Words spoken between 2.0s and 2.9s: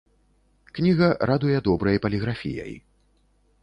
паліграфіяй.